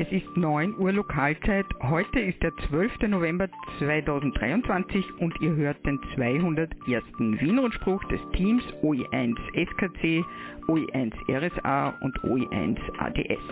[0.00, 1.66] Es ist 9 Uhr Lokalzeit.
[1.82, 3.00] Heute ist der 12.
[3.08, 6.70] November 2023 und ihr hört den 201.
[7.18, 10.24] Wien-Rundspruch des Teams OE1 SKC,
[10.68, 13.42] OE1 RSA und OE1 ADS.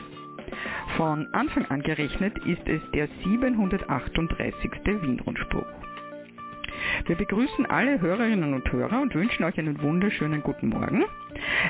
[0.97, 4.71] Von Anfang an gerechnet ist es der 738.
[5.03, 5.67] Wien-Rundspruch.
[7.07, 11.05] Wir begrüßen alle Hörerinnen und Hörer und wünschen euch einen wunderschönen guten Morgen.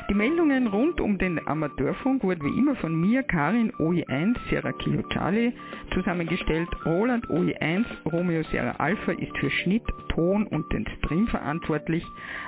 [0.08, 5.02] Die Meldungen rund um den Amateurfunk wurden wie immer von mir, Karin OE1 Sierra Kilo
[5.10, 5.52] Charlie,
[5.94, 6.68] zusammengestellt.
[6.84, 12.04] Roland OE1 Romeo Sierra Alpha ist für Schnitt, Ton und den Stream verantwortlich.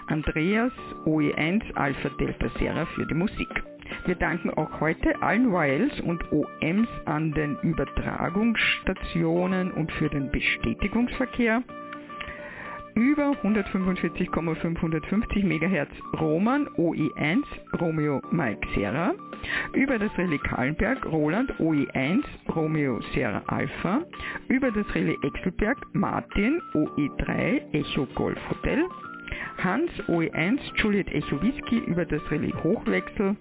[0.07, 0.73] Andreas
[1.05, 3.49] OE1 Alpha Delta Sierra für die Musik.
[4.07, 11.63] Wir danken auch heute allen YLs und OMs an den Übertragungsstationen und für den Bestätigungsverkehr
[12.95, 15.89] über 145,550 MHz
[16.21, 17.43] Roman OE1
[17.81, 19.15] Romeo Mike Sierra,
[19.75, 22.23] über das Relais Kahlenberg Roland OE1
[22.55, 24.03] Romeo Sierra Alpha,
[24.49, 28.85] über das Relais Exelberg Martin OE3 Echo Golf Hotel,
[29.63, 33.37] Hans OE1 Juliet Echo Whisky über das Relais Hochwechsel,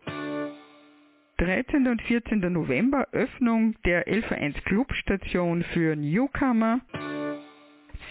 [1.42, 1.88] 13.
[1.88, 2.40] und 14.
[2.54, 6.82] November Öffnung der 111 Clubstation für Newcomer.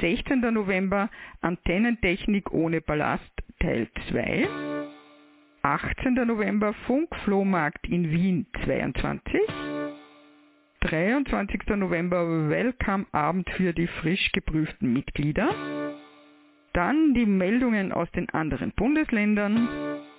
[0.00, 0.40] 16.
[0.52, 1.08] November
[1.40, 3.30] Antennentechnik ohne Ballast
[3.60, 4.48] Teil 2.
[5.62, 6.14] 18.
[6.26, 9.40] November Funkflohmarkt in Wien 22.
[10.80, 11.68] 23.
[11.76, 15.54] November Welcome Abend für die frisch geprüften Mitglieder.
[16.72, 20.09] Dann die Meldungen aus den anderen Bundesländern und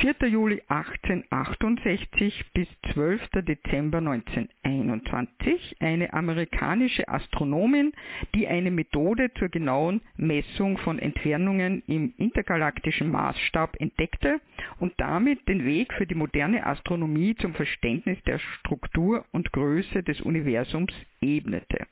[0.00, 0.28] 4.
[0.28, 3.20] Juli 1868 bis 12.
[3.42, 7.92] Dezember 1921 eine amerikanische Astronomin,
[8.34, 14.40] die eine Methode zur genauen Messung von Entfernungen im intergalaktischen Maßstab entdeckte
[14.78, 20.20] und damit den Weg für die moderne Astronomie zum Verständnis der Struktur und Größe des
[20.20, 21.86] Universums ebnete.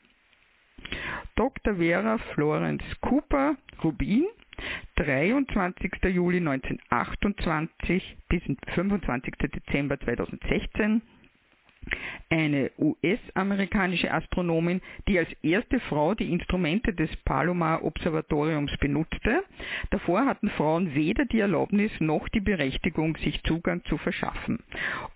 [1.36, 1.74] Dr.
[1.78, 4.26] Vera Florence Cooper Rubin
[4.96, 6.14] 23.
[6.14, 8.42] Juli 1928 bis
[8.74, 9.34] 25.
[9.52, 11.02] Dezember 2016
[12.28, 19.44] eine US-amerikanische Astronomin, die als erste Frau die Instrumente des Palomar-Observatoriums benutzte.
[19.90, 24.58] Davor hatten Frauen weder die Erlaubnis noch die Berechtigung, sich Zugang zu verschaffen.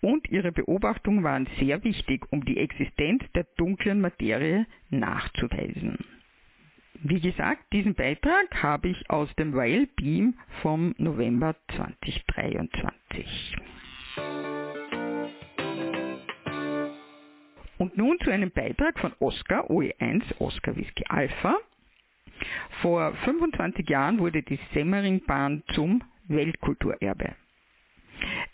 [0.00, 5.99] Und ihre Beobachtungen waren sehr wichtig, um die Existenz der dunklen Materie nachzuweisen.
[7.02, 13.56] Wie gesagt, diesen Beitrag habe ich aus dem Whale Beam vom November 2023.
[17.81, 21.56] Und nun zu einem Beitrag von Oscar OE1, Oscar Whisky Alpha.
[22.82, 27.35] Vor 25 Jahren wurde die Semmeringbahn zum Weltkulturerbe.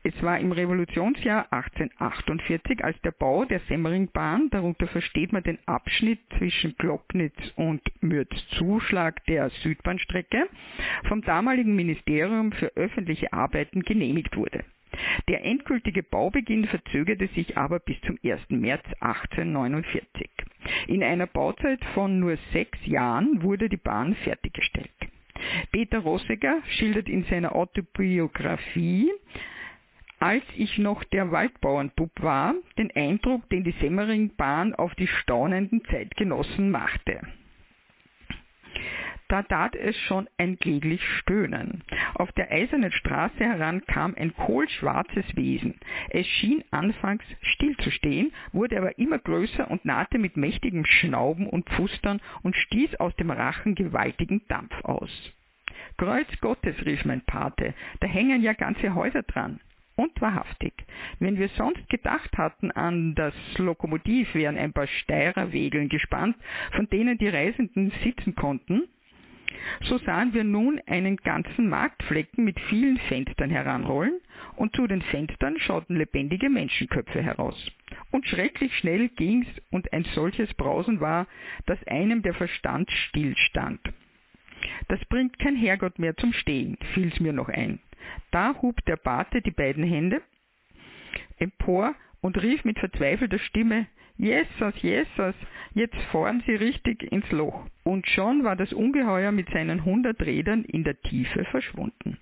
[0.05, 6.21] Es war im Revolutionsjahr 1848, als der Bau der Semmeringbahn, darunter versteht man den Abschnitt
[6.39, 10.49] zwischen Glocknitz und Mürzzuschlag der Südbahnstrecke,
[11.09, 14.65] vom damaligen Ministerium für öffentliche Arbeiten genehmigt wurde.
[15.29, 18.41] Der endgültige Baubeginn verzögerte sich aber bis zum 1.
[18.51, 20.29] März 1849.
[20.87, 24.91] In einer Bauzeit von nur sechs Jahren wurde die Bahn fertiggestellt.
[25.71, 29.11] Peter Rossiger schildert in seiner Autobiografie
[30.19, 36.71] als ich noch der Waldbauernbub war, den Eindruck, den die Semmeringbahn auf die staunenden Zeitgenossen
[36.71, 37.21] machte.
[39.29, 41.83] Da tat es schon ein kläglich Stöhnen.
[42.15, 45.81] Auf der eisernen Straße heran kam ein kohlschwarzes Wesen.
[46.11, 52.21] Es schien anfangs stillzustehen, wurde aber immer größer und nahte mit mächtigem Schnauben und Pfustern
[52.43, 55.11] und stieß aus dem Rachen gewaltigen Dampf aus.
[55.97, 59.59] Kreuz Gottes, rief mein Pate, da hängen ja ganze Häuser dran.
[59.97, 60.75] Und wahrhaftig,
[61.21, 66.37] wenn wir sonst gedacht hatten, an das Lokomotiv wären ein paar Steirerwegeln gespannt,
[66.73, 68.83] von denen die Reisenden sitzen konnten,
[69.85, 74.21] so sahen wir nun einen ganzen Marktflecken mit vielen Fenstern heranrollen,
[74.57, 77.71] und zu den Fenstern schauten lebendige Menschenköpfe heraus.
[78.11, 81.27] Und schrecklich schnell ging's, und ein solches Brausen war,
[81.67, 83.81] dass einem der Verstand stillstand.
[84.89, 87.81] Das bringt kein Herrgott mehr zum Stehen, fiel's mir noch ein.
[88.31, 90.23] Da hub der Bate die beiden Hände
[91.39, 93.87] empor und rief mit verzweifelter Stimme,
[94.19, 95.35] Jesus, Jesus,
[95.75, 97.67] jetzt fahren Sie richtig ins Loch.
[97.85, 102.19] Und schon war das Ungeheuer mit seinen hundert Rädern in der Tiefe verschwunden.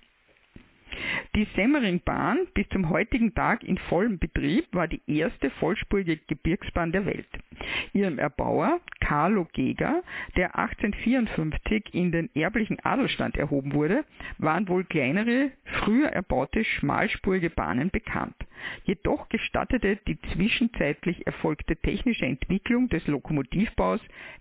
[1.35, 7.05] Die Semmeringbahn, bis zum heutigen Tag in vollem Betrieb, war die erste vollspurige Gebirgsbahn der
[7.05, 7.27] Welt.
[7.93, 10.03] Ihrem Erbauer, Carlo Geger,
[10.35, 14.05] der 1854 in den erblichen Adelstand erhoben wurde,
[14.37, 15.51] waren wohl kleinere,
[15.81, 18.35] früher erbaute schmalspurige Bahnen bekannt.
[18.85, 23.99] Jedoch gestattete die zwischenzeitlich erfolgte technische Entwicklung des Lokomotivbaus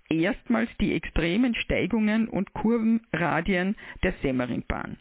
[0.08, 4.96] erstmals die extremen Steigungen und Kurvenradien der Semmeringbahn.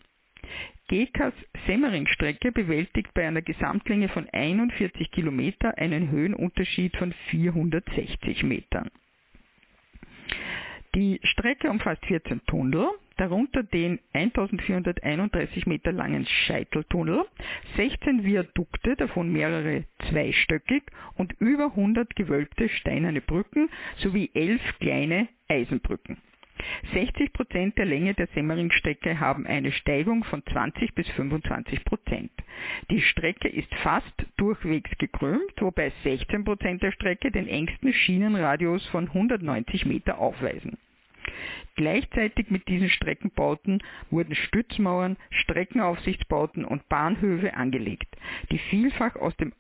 [0.88, 1.34] Gekas
[1.66, 8.90] Semmering-Strecke bewältigt bei einer Gesamtlänge von 41 Kilometer einen Höhenunterschied von 460 Metern.
[10.96, 17.26] Die Strecke umfasst 14 Tunnel, darunter den 1431 Meter langen Scheiteltunnel,
[17.78, 20.84] 16 Viadukte, davon mehrere zweistöckig
[21.16, 26.18] und über 100 gewölbte steinerne Brücken sowie 11 kleine Eisenbrücken.
[26.94, 32.32] 60 Prozent der Länge der Semmeringstrecke haben eine Steigung von 20 bis 25 Prozent.
[32.90, 39.08] Die Strecke ist fast durchwegs gekrümmt, wobei 16 Prozent der Strecke den engsten Schienenradius von
[39.08, 40.78] 190 Meter aufweisen.
[41.76, 48.16] Gleichzeitig mit diesen Streckenbauten wurden Stützmauern, Streckenaufsichtsbauten und Bahnhöfe angelegt,
[48.52, 49.54] die vielfach aus dem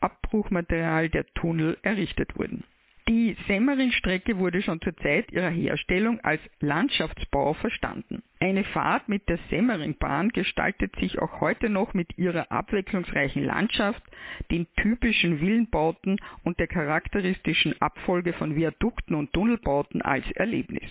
[0.00, 2.64] Abbruchmaterial der Tunnel errichtet wurden.
[3.08, 8.22] Die Semmering-Strecke wurde schon zur Zeit ihrer Herstellung als Landschaftsbau verstanden.
[8.38, 14.02] Eine Fahrt mit der Semmeringbahn gestaltet sich auch heute noch mit ihrer abwechslungsreichen Landschaft,
[14.50, 20.90] den typischen Villenbauten und der charakteristischen Abfolge von Viadukten und Tunnelbauten als Erlebnis.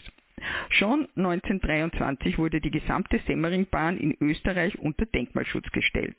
[0.70, 6.18] Schon 1923 wurde die gesamte Semmeringbahn in Österreich unter Denkmalschutz gestellt.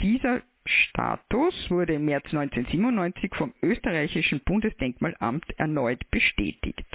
[0.00, 6.86] Dieser Status wurde im März 1997 vom österreichischen Bundesdenkmalamt erneut bestätigt.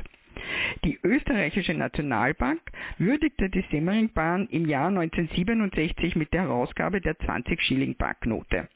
[0.83, 2.61] Die österreichische Nationalbank
[2.97, 8.69] würdigte die Semmeringbahn im Jahr 1967 mit der Herausgabe der 20-Schilling-Banknote.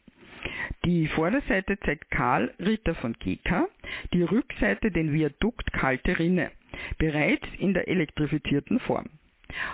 [0.86, 3.70] Die Vorderseite zeigt Karl Ritter von GK,
[4.14, 6.52] die Rückseite den Viadukt Kalte Rinne,
[6.98, 9.10] bereits in der elektrifizierten Form.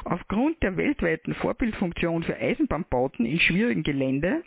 [0.03, 4.43] Aufgrund der weltweiten Vorbildfunktion für Eisenbahnbauten in schwierigem Gelände,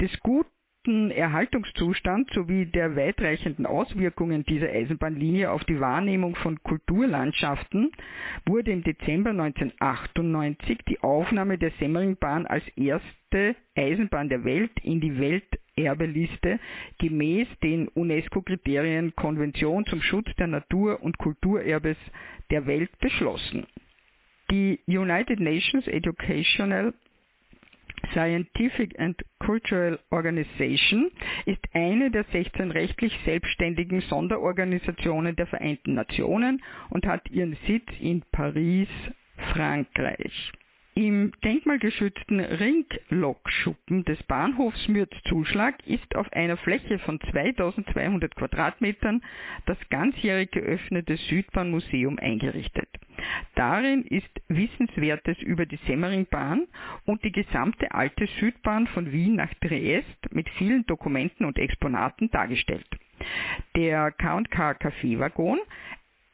[0.00, 7.92] des guten Erhaltungszustands sowie der weitreichenden Auswirkungen dieser Eisenbahnlinie auf die Wahrnehmung von Kulturlandschaften
[8.46, 15.18] wurde im Dezember 1998 die Aufnahme der Semmeringbahn als erste Eisenbahn der Welt in die
[15.18, 16.58] Welterbeliste
[16.98, 21.98] gemäß den UNESCO-Kriterien Konvention zum Schutz der Natur und Kulturerbes
[22.50, 23.66] der Welt beschlossen.
[24.50, 26.94] Die United Nations Educational
[28.12, 31.10] Scientific and Cultural Organization
[31.44, 38.22] ist eine der 16 rechtlich selbstständigen Sonderorganisationen der Vereinten Nationen und hat ihren Sitz in
[38.32, 38.88] Paris,
[39.52, 40.52] Frankreich.
[40.94, 49.22] Im denkmalgeschützten Ringlokschuppen des Bahnhofs Mürz-Zuschlag ist auf einer Fläche von 2200 Quadratmetern
[49.66, 52.88] das ganzjährig geöffnete Südbahnmuseum eingerichtet.
[53.54, 56.66] Darin ist Wissenswertes über die Semmeringbahn
[57.04, 62.88] und die gesamte alte Südbahn von Wien nach Triest mit vielen Dokumenten und Exponaten dargestellt.
[63.76, 65.58] Der K&K Kaffeewaggon,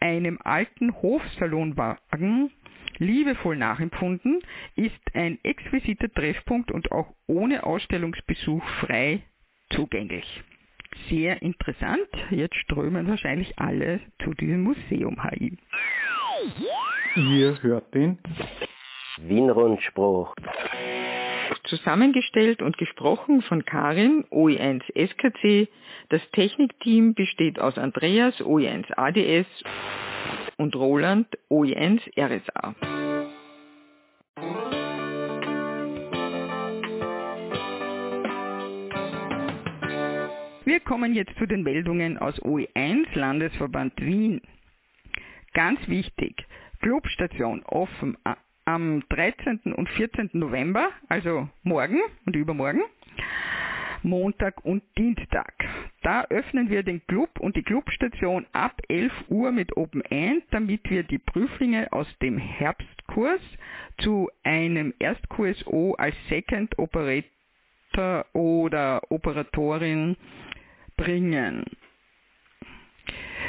[0.00, 2.50] einem alten Hofsalonwagen
[2.98, 4.42] liebevoll nachempfunden,
[4.76, 9.22] ist ein exquisiter Treffpunkt und auch ohne Ausstellungsbesuch frei
[9.70, 10.42] zugänglich.
[11.08, 15.56] Sehr interessant, jetzt strömen wahrscheinlich alle zu diesem Museum HI.
[17.16, 18.18] Ihr hört den
[19.18, 20.34] Wien-Rundspruch.
[21.62, 25.68] Zusammengestellt und gesprochen von Karin, OE1 SKC.
[26.08, 29.46] Das Technikteam besteht aus Andreas, OE1 ADS
[30.56, 32.74] und Roland OE1 RSA.
[40.64, 44.40] Wir kommen jetzt zu den Meldungen aus OE1 Landesverband Wien.
[45.52, 46.44] Ganz wichtig,
[46.84, 48.18] Clubstation offen
[48.66, 49.72] am 13.
[49.74, 50.28] und 14.
[50.34, 52.82] November, also morgen und übermorgen.
[54.02, 55.54] Montag und Dienstag.
[56.02, 60.90] Da öffnen wir den Club und die Clubstation ab 11 Uhr mit Open End, damit
[60.90, 63.40] wir die Prüflinge aus dem Herbstkurs
[64.02, 70.18] zu einem Erstqso als Second Operator oder Operatorin
[70.98, 71.64] bringen.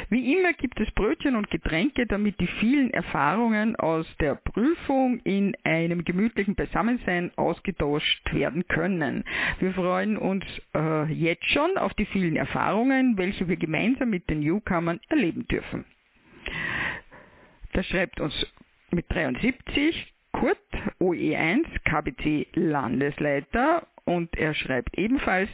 [0.08, 5.56] Wie immer gibt es Brötchen und Getränke, damit die vielen Erfahrungen aus der Prüfung in
[5.64, 9.24] einem gemütlichen Beisammensein ausgetauscht werden können.
[9.58, 10.44] Wir freuen uns
[10.76, 15.84] äh, jetzt schon auf die vielen Erfahrungen, welche wir gemeinsam mit den Newcomern erleben dürfen.
[17.72, 18.46] Das schreibt uns
[18.92, 20.58] mit 73 Kurt,
[21.00, 25.50] OE1, KBC Landesleiter und er schreibt ebenfalls,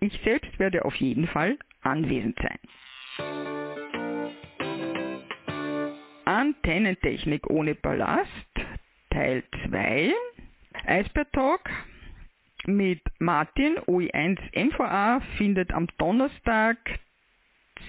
[0.00, 3.63] ich selbst werde auf jeden Fall anwesend sein.
[6.44, 8.28] Antennentechnik ohne Ballast,
[9.08, 10.12] Teil 2.
[10.84, 11.70] Eisbär Talk
[12.66, 16.76] mit Martin OI1 MVA findet am Donnerstag,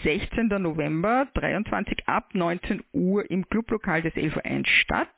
[0.04, 0.48] 16.
[0.48, 5.14] November 23 ab 19 Uhr im Clublokal des LV1 statt.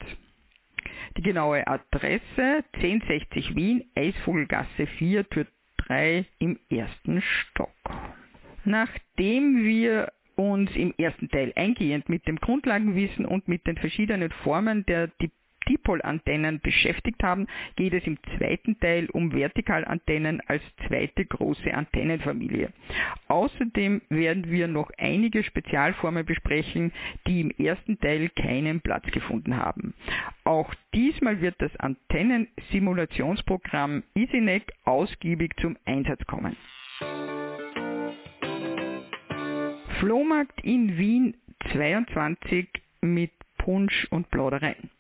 [1.18, 5.46] Die genaue Adresse 1060 Wien, Eisvogelgasse 4, Tür
[5.86, 7.76] 3 im ersten Stock.
[8.66, 14.86] Nachdem wir uns im ersten Teil eingehend mit dem Grundlagenwissen und mit den verschiedenen Formen
[14.86, 15.10] der
[15.68, 22.72] Dipol-Antennen beschäftigt haben, geht es im zweiten Teil um Vertikalantennen als zweite große Antennenfamilie.
[23.28, 26.92] Außerdem werden wir noch einige Spezialformen besprechen,
[27.28, 29.94] die im ersten Teil keinen Platz gefunden haben.
[30.44, 36.56] Auch diesmal wird das Antennensimulationsprogramm EasyNEC ausgiebig zum Einsatz kommen.
[40.00, 41.36] Flohmarkt in Wien
[41.72, 42.68] 22
[43.02, 44.92] mit Punsch und Plaudereien.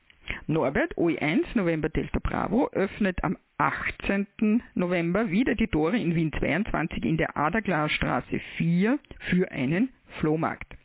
[0.47, 4.63] Norbert OE1 November Delta Bravo öffnet am 18.
[4.73, 8.97] November wieder die Tore in Wien 22 in der Aderglasstraße 4
[9.29, 9.89] für einen
[10.19, 10.75] Flohmarkt.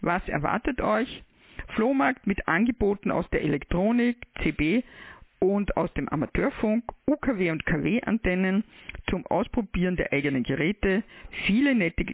[0.00, 1.22] Was erwartet euch?
[1.76, 4.82] Flohmarkt mit Angeboten aus der Elektronik, CB
[5.38, 8.64] und aus dem Amateurfunk, UKW und KW-Antennen
[9.08, 11.04] zum Ausprobieren der eigenen Geräte,
[11.46, 12.04] viele nette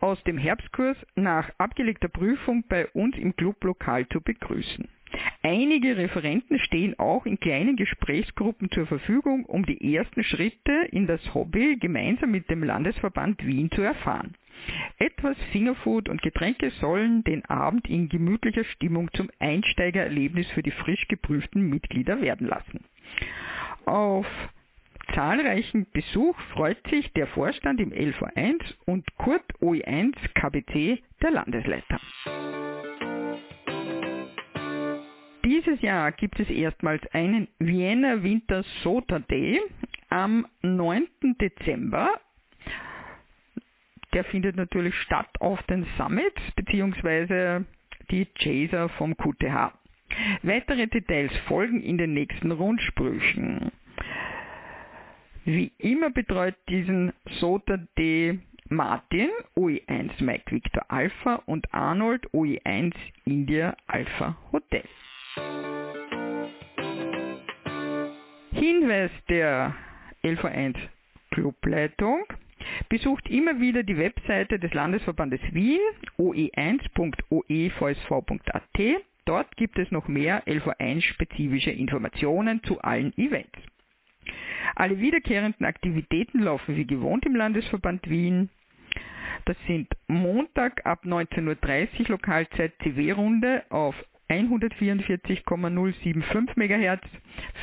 [0.00, 4.88] aus dem Herbstkurs nach abgelegter Prüfung bei uns im Clublokal zu begrüßen.
[5.42, 11.20] Einige Referenten stehen auch in kleinen Gesprächsgruppen zur Verfügung, um die ersten Schritte in das
[11.34, 14.34] Hobby gemeinsam mit dem Landesverband Wien zu erfahren.
[14.98, 21.08] Etwas Fingerfood und Getränke sollen den Abend in gemütlicher Stimmung zum Einsteigererlebnis für die frisch
[21.08, 22.84] geprüften Mitglieder werden lassen.
[23.84, 24.26] Auf
[25.14, 32.00] zahlreichen Besuch freut sich der Vorstand im LV1 und Kurt OE1 KBC der Landesleiter.
[35.44, 39.60] Dieses Jahr gibt es erstmals einen Vienna Winter Soda Day
[40.08, 41.08] am 9.
[41.40, 42.08] Dezember.
[44.12, 47.64] Der findet natürlich statt auf den Summits bzw.
[48.10, 49.72] die Chaser vom QTH.
[50.42, 53.72] Weitere Details folgen in den nächsten Rundsprüchen.
[55.44, 58.38] Wie immer betreut diesen Soda Day
[58.68, 64.84] Martin OE1 Mike Victor Alpha und Arnold OE1 India Alpha Hotel.
[68.52, 69.74] Hinweis der
[70.22, 70.76] LV1
[71.32, 72.24] Clubleitung.
[72.88, 75.80] Besucht immer wieder die Webseite des Landesverbandes Wien
[76.18, 79.02] oe1.oevsv.at.
[79.24, 83.58] Dort gibt es noch mehr LV1-spezifische Informationen zu allen Events.
[84.74, 88.48] Alle wiederkehrenden Aktivitäten laufen wie gewohnt im Landesverband Wien.
[89.44, 93.94] Das sind Montag ab 19.30 Uhr Lokalzeit CW-Runde auf
[94.32, 97.02] 144,075 MHz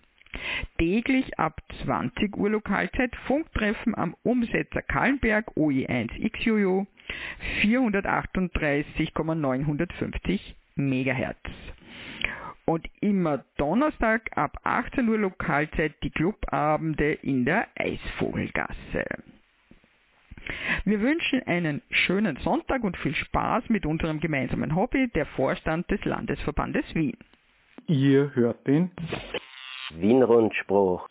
[0.77, 6.87] Täglich ab 20 Uhr Lokalzeit Funktreffen am Umsetzer Kallenberg OE1 XUU
[7.61, 11.37] 438,950 MHz.
[12.65, 19.05] Und immer Donnerstag ab 18 Uhr Lokalzeit die Clubabende in der Eisvogelgasse.
[20.85, 26.03] Wir wünschen einen schönen Sonntag und viel Spaß mit unserem gemeinsamen Hobby, der Vorstand des
[26.05, 27.17] Landesverbandes Wien.
[27.87, 28.91] Ihr hört den
[29.95, 31.07] Wien-Rundspruch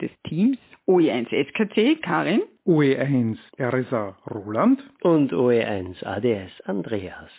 [0.00, 7.30] des Teams OE1 SKC Karin, OE1 RSA Roland und OE1 ADS Andreas.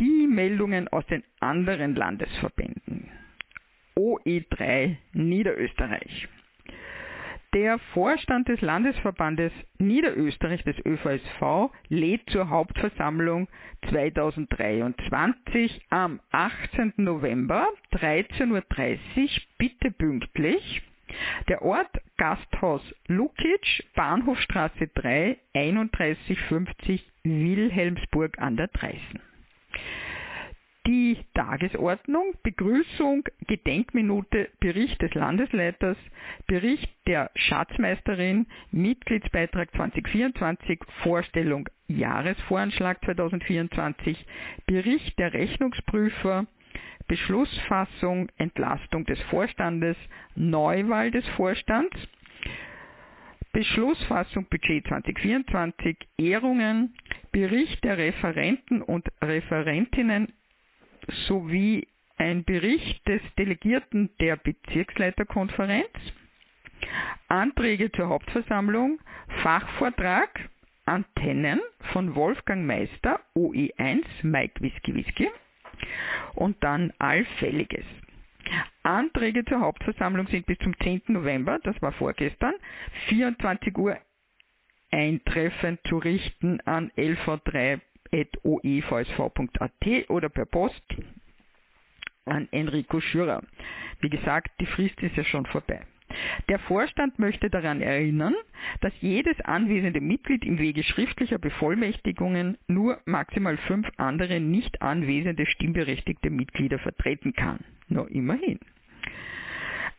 [0.00, 3.10] Die Meldungen aus den anderen Landesverbänden.
[3.96, 6.28] OE3 Niederösterreich.
[7.56, 13.48] Der Vorstand des Landesverbandes Niederösterreich des ÖVSV lädt zur Hauptversammlung
[13.88, 16.92] 2023 am 18.
[16.98, 18.62] November 13.30 Uhr
[19.56, 20.82] bitte pünktlich.
[21.48, 29.25] Der Ort Gasthaus Lukic, Bahnhofstraße 3, 3150 Wilhelmsburg an der Dreißen
[30.86, 35.96] die Tagesordnung, Begrüßung, Gedenkminute, Bericht des Landesleiters,
[36.46, 44.24] Bericht der Schatzmeisterin, Mitgliedsbeitrag 2024, Vorstellung Jahresvoranschlag 2024,
[44.66, 46.46] Bericht der Rechnungsprüfer,
[47.08, 49.96] Beschlussfassung, Entlastung des Vorstandes,
[50.34, 51.96] Neuwahl des Vorstands,
[53.52, 56.94] Beschlussfassung Budget 2024, Ehrungen,
[57.32, 60.32] Bericht der Referenten und Referentinnen
[61.26, 65.88] sowie ein Bericht des Delegierten der Bezirksleiterkonferenz,
[67.28, 68.98] Anträge zur Hauptversammlung,
[69.42, 70.48] Fachvortrag,
[70.86, 71.60] Antennen
[71.92, 75.28] von Wolfgang Meister, OE1, Mike Whisky Whisky
[76.34, 77.84] und dann Allfälliges.
[78.84, 81.02] Anträge zur Hauptversammlung sind bis zum 10.
[81.08, 82.54] November, das war vorgestern,
[83.08, 83.98] 24 Uhr
[84.92, 86.90] eintreffend zu richten an
[88.12, 90.82] lv3.oevsv.at oder per Post
[92.24, 93.42] an Enrico Schürer.
[94.00, 95.80] Wie gesagt, die Frist ist ja schon vorbei.
[96.48, 98.34] Der Vorstand möchte daran erinnern,
[98.80, 106.30] dass jedes anwesende Mitglied im Wege schriftlicher Bevollmächtigungen nur maximal fünf andere nicht anwesende stimmberechtigte
[106.30, 107.60] Mitglieder vertreten kann.
[107.88, 108.58] Nur immerhin.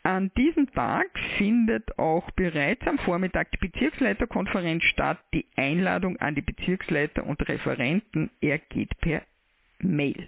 [0.04, 5.20] An diesem Tag findet auch bereits am Vormittag die Bezirksleiterkonferenz statt.
[5.34, 9.24] Die Einladung an die Bezirksleiter und Referenten ergeht per
[9.80, 10.28] Mail.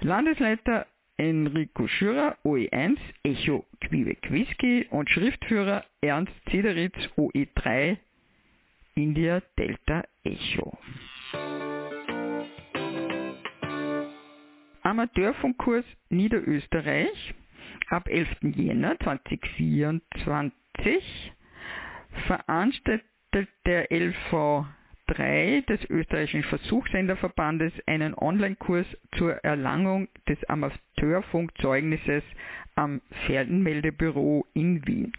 [0.00, 7.96] Landesleiter Enrico Schürer, OE1, Echo Quebec Whisky und Schriftführer Ernst Zederitz, OE3,
[8.94, 10.78] India Delta Echo.
[14.82, 17.34] Amateurfunkkurs Niederösterreich
[17.90, 18.28] ab 11.
[18.54, 21.32] Jänner 2024
[22.26, 24.64] veranstaltet der LV
[25.08, 32.22] 3 des österreichischen Versuchssenderverbandes einen Online-Kurs zur Erlangung des Amateurfunkzeugnisses
[32.74, 35.12] am Fernmeldebüro in Wien.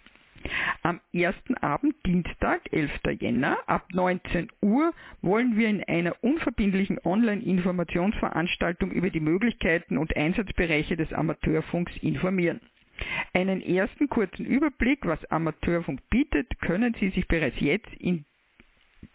[0.82, 2.92] Am ersten Abend, Dienstag, 11.
[3.20, 10.96] Jänner, ab 19 Uhr, wollen wir in einer unverbindlichen Online-Informationsveranstaltung über die Möglichkeiten und Einsatzbereiche
[10.96, 12.62] des Amateurfunks informieren.
[13.34, 18.26] Einen ersten kurzen Überblick, was Amateurfunk bietet, können Sie sich bereits jetzt in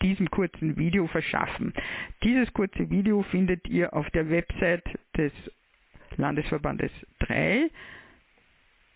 [0.03, 1.73] diesem kurzen Video verschaffen.
[2.23, 4.85] Dieses kurze Video findet ihr auf der Website
[5.17, 5.33] des
[6.17, 7.71] Landesverbandes 3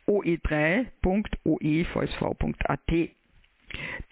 [0.09, 3.09] oe3.oevsv.at.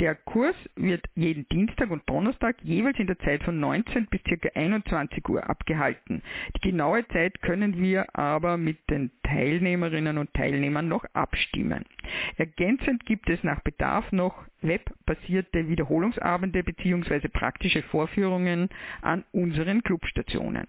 [0.01, 4.49] Der Kurs wird jeden Dienstag und Donnerstag jeweils in der Zeit von 19 bis ca.
[4.55, 6.23] 21 Uhr abgehalten.
[6.57, 11.85] Die genaue Zeit können wir aber mit den Teilnehmerinnen und Teilnehmern noch abstimmen.
[12.37, 17.29] Ergänzend gibt es nach Bedarf noch webbasierte Wiederholungsabende bzw.
[17.29, 18.69] praktische Vorführungen
[19.03, 20.67] an unseren Clubstationen.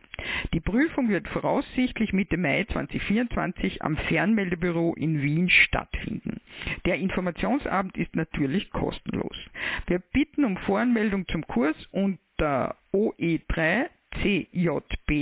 [0.53, 6.41] Die Prüfung wird voraussichtlich Mitte Mai 2024 am Fernmeldebüro in Wien stattfinden.
[6.85, 9.37] Der Informationsabend ist natürlich kostenlos.
[9.87, 13.89] Wir bitten um Voranmeldung zum Kurs unter OE3
[14.21, 15.19] cjb.oevsv.at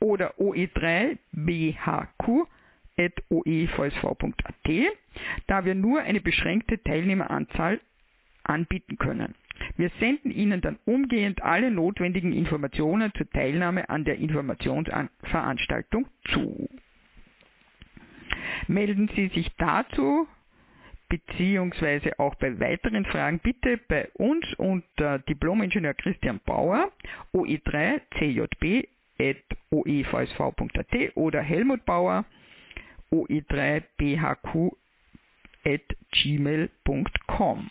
[0.00, 0.34] oder
[2.98, 4.96] oe3bhq.oevsv.at,
[5.46, 7.80] da wir nur eine beschränkte Teilnehmeranzahl
[8.44, 9.34] anbieten können.
[9.76, 16.68] Wir senden Ihnen dann umgehend alle notwendigen Informationen zur Teilnahme an der Informationsveranstaltung zu.
[18.66, 20.28] Melden Sie sich dazu
[21.08, 26.92] beziehungsweise auch bei weiteren Fragen bitte bei uns unter Diplomingenieur Christian Bauer,
[27.32, 28.86] OE3 CJB
[29.70, 32.24] oevsv.at oder Helmut Bauer,
[33.12, 34.76] oe3 bhq
[35.64, 37.70] at gmail.com.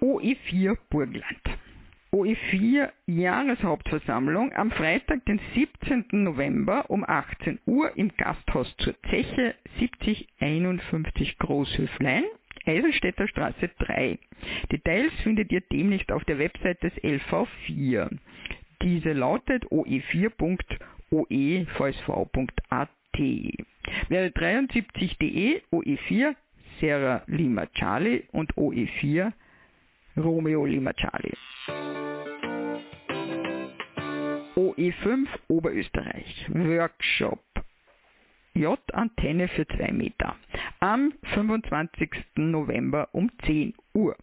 [0.00, 1.40] OE4 Burgenland.
[2.12, 6.22] OE4 Jahreshauptversammlung am Freitag, den 17.
[6.22, 12.24] November um 18 Uhr im Gasthaus zur Zeche 7051 Großhöflein,
[12.66, 14.18] Eisenstädter Straße 3.
[14.70, 18.10] Details findet ihr demnächst auf der Website des LV4.
[18.82, 19.64] Diese lautet
[21.14, 22.88] oe4.oevsv.at.
[24.08, 26.34] Wäre 73.de OE4
[26.80, 29.32] Sierra Lima Charlie und OE4
[30.16, 31.36] Romeo Lima Charlie.
[34.56, 36.46] OE5 Oberösterreich.
[36.52, 37.40] Workshop.
[38.54, 40.36] J-Antenne für 2 Meter.
[40.80, 42.10] Am 25.
[42.36, 44.16] November um 10 Uhr.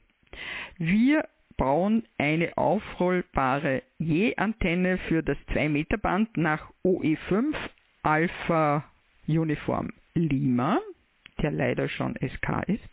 [0.77, 1.27] Wir
[1.61, 7.53] bauen eine aufrollbare J-Antenne für das 2 Meter Band nach OE5
[8.01, 8.83] Alpha
[9.27, 10.79] Uniform Lima,
[11.39, 12.89] der leider schon SK ist.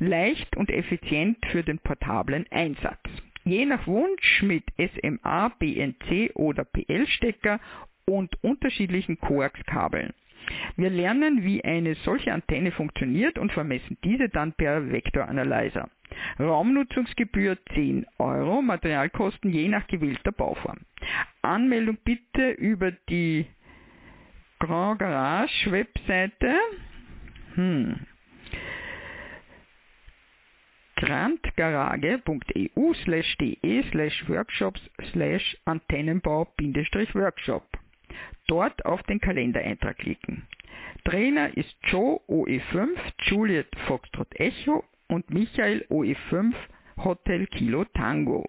[0.00, 2.98] Leicht und effizient für den portablen Einsatz
[3.44, 7.60] je nach Wunsch mit SMA, BNC oder PL-Stecker
[8.04, 10.12] und unterschiedlichen Koaxkabeln.
[10.76, 15.88] Wir lernen, wie eine solche Antenne funktioniert und vermessen diese dann per Vektoranalyzer.
[16.38, 20.78] Raumnutzungsgebühr 10 Euro, Materialkosten je nach gewählter Bauform.
[21.42, 23.46] Anmeldung bitte über die
[24.58, 26.54] Grand Garage Webseite.
[27.54, 28.06] Hm
[31.00, 33.56] grandgarage.eu slash de
[33.90, 34.80] slash workshops
[35.12, 37.79] slash Antennenbau-Workshop.
[38.46, 40.46] Dort auf den Kalendereintrag klicken.
[41.04, 42.88] Trainer ist Joe OE5
[43.22, 46.52] Juliet Foxtrot Echo und Michael OE5
[46.98, 48.48] Hotel Kilo Tango.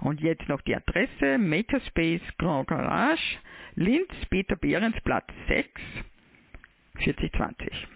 [0.00, 3.38] Und jetzt noch die Adresse Makerspace Grand Garage,
[3.74, 5.68] Linz, Peter Behrens Platz 6,
[6.98, 7.88] 4020.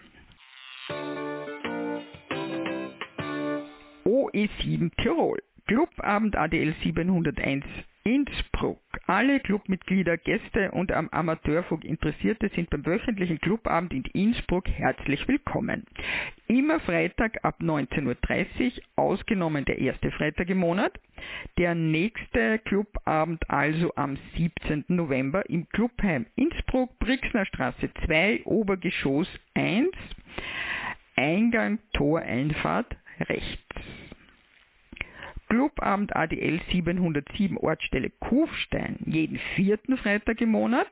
[4.05, 5.39] OE7 Tirol.
[5.67, 7.65] Clubabend ADL 701
[8.05, 8.81] Innsbruck.
[9.07, 15.85] Alle Clubmitglieder, Gäste und am Amateurfunk Interessierte sind beim wöchentlichen Clubabend in Innsbruck herzlich willkommen.
[16.49, 20.99] Immer Freitag ab 19.30 Uhr, ausgenommen der erste Freitag im Monat.
[21.59, 24.85] Der nächste Clubabend also am 17.
[24.89, 29.91] November im Clubheim Innsbruck, Brixner Straße 2, Obergeschoss 1,
[31.15, 34.02] Eingang, Toreinfahrt rechts.
[35.53, 40.89] Clubabend ADL 707 Ortsstelle Kufstein jeden vierten Freitag im Monat.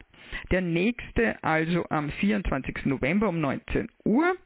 [0.51, 2.85] Der nächste also am 24.
[2.85, 4.37] November um 19 Uhr.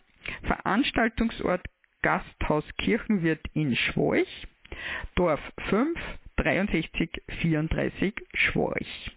[0.44, 1.66] Veranstaltungsort
[2.02, 4.46] Gasthaus Kirchenwirt in Schworch.
[5.16, 5.98] Dorf 5
[6.36, 9.10] 63 34 Schworch.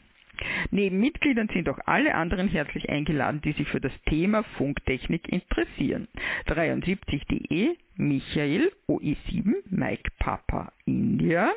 [0.72, 6.08] Neben Mitgliedern sind auch alle anderen herzlich eingeladen, die sich für das Thema Funktechnik interessieren.
[6.48, 11.52] 73.de Michael OE7 Mike Papa India.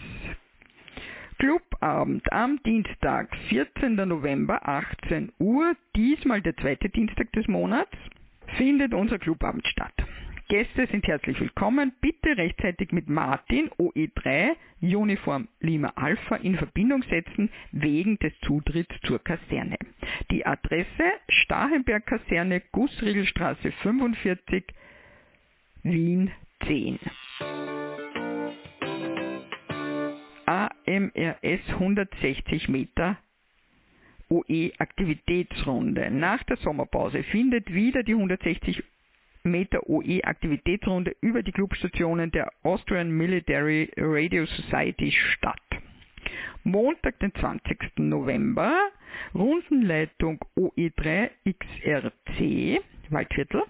[1.40, 3.96] Clubabend am Dienstag, 14.
[3.96, 7.98] November, 18 Uhr, diesmal der zweite Dienstag des Monats,
[8.58, 9.94] findet unser Clubabend statt.
[10.50, 11.94] Gäste sind herzlich willkommen.
[12.02, 19.24] Bitte rechtzeitig mit Martin OE3 Uniform Lima Alpha in Verbindung setzen wegen des Zutritts zur
[19.24, 19.78] Kaserne.
[20.30, 24.66] Die Adresse Stahenberg Kaserne, Gussriegelstraße 45,
[25.84, 26.32] Wien
[26.68, 27.00] 10.
[30.94, 33.18] AMRS 160 Meter
[34.30, 36.12] OE Aktivitätsrunde.
[36.12, 38.84] Nach der Sommerpause findet wieder die 160
[39.44, 45.60] Meter OE Aktivitätsrunde über die Clubstationen der Austrian Military Radio Society statt.
[46.64, 47.98] Montag, den 20.
[47.98, 48.90] November,
[49.34, 53.64] Rundenleitung OE3 XRC, Waldviertel.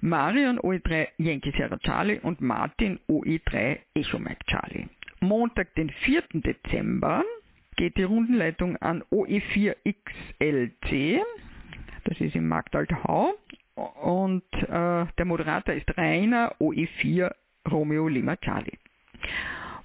[0.00, 4.88] Marion OE3 Yankee Sierra Charlie und Martin OE3 Echo Mike Charlie.
[5.22, 6.24] Montag, den 4.
[6.34, 7.24] Dezember,
[7.76, 11.22] geht die Rundenleitung an OE4 XLC,
[12.04, 13.32] das ist im Marktalthau,
[14.02, 17.32] und äh, der Moderator ist Rainer OE4
[17.70, 18.78] Romeo Lima Charlie.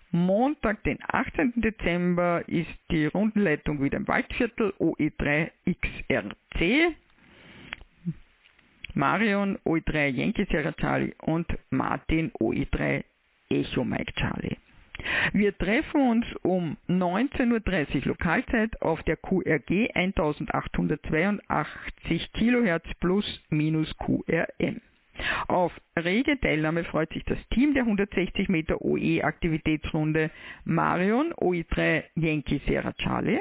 [0.10, 1.54] Montag, den 18.
[1.58, 6.95] Dezember, ist die Rundenleitung wieder im Waldviertel OE3 XRC.
[8.95, 13.04] Marion OE3 Yankee Sierra Charlie und Martin OE3
[13.50, 14.58] Echo Mike Charlie.
[15.33, 24.81] Wir treffen uns um 19.30 Uhr Lokalzeit auf der QRG 1882 kHz plus minus QRM.
[25.47, 30.29] Auf rege Teilnahme freut sich das Team der 160 Meter OE Aktivitätsrunde
[30.63, 33.39] Marion OE3 Yankee Sierra Charlie,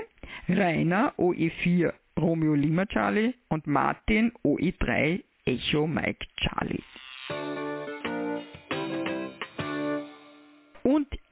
[0.48, 6.82] Rainer OE4 Romeo Lima Charlie und Martin OE3 Echo Mike Charlie.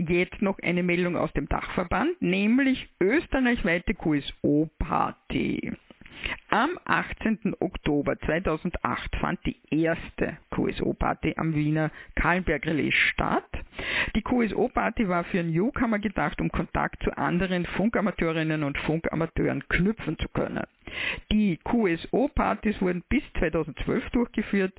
[0.08, 5.72] Jetzt noch eine Meldung aus dem Dachverband, nämlich österreichweite QSO-Party.
[6.50, 7.54] Am 18.
[7.60, 13.48] Oktober 2008 fand die erste QSO-Party am Wiener Kahlenberg Relais statt.
[14.14, 20.28] Die QSO-Party war für Newcomer gedacht, um Kontakt zu anderen Funkamateurinnen und Funkamateuren knüpfen zu
[20.28, 20.64] können.
[21.32, 24.72] Die QSO-Partys wurden bis 2012 durchgeführt.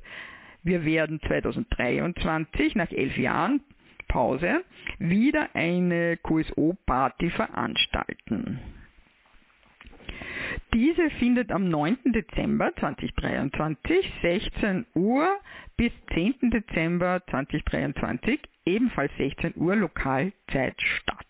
[0.62, 3.60] Wir werden 2023 nach elf Jahren
[4.08, 4.64] Pause
[4.98, 8.60] wieder eine QSO-Party veranstalten.
[10.72, 11.98] Diese findet am 9.
[12.06, 15.28] Dezember 2023, 16 Uhr
[15.76, 16.50] bis 10.
[16.50, 21.25] Dezember 2023, ebenfalls 16 Uhr Lokalzeit statt.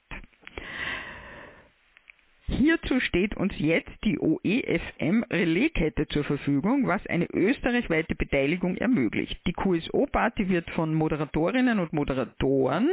[2.49, 9.41] Hierzu steht uns jetzt die OEFM Relaiskette zur Verfügung, was eine österreichweite Beteiligung ermöglicht.
[9.49, 12.89] Die QSO-Party wird von Moderatorinnen und Moderatoren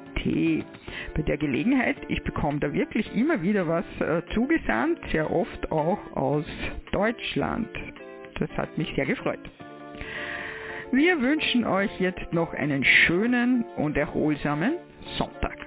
[1.16, 6.00] Bei der Gelegenheit, ich bekomme da wirklich immer wieder was äh, zugesandt, sehr oft auch
[6.16, 6.46] aus
[6.92, 7.68] Deutschland.
[8.40, 9.40] Das hat mich sehr gefreut.
[10.92, 14.74] Wir wünschen euch jetzt noch einen schönen und erholsamen
[15.18, 15.63] Sonntag.